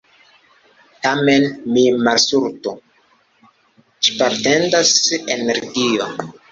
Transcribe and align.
Tamen 1.07 1.45
mi 1.75 1.85
malŝaltu, 2.07 2.75
ŝparendas 4.09 4.99
energio. 5.39 6.15